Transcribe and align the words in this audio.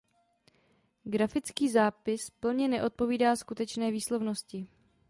Grafický 1.03 1.69
zápis 1.69 2.29
plně 2.29 2.67
neodpovídá 2.67 3.35
skutečné 3.35 3.91
výslovnosti. 3.91 4.67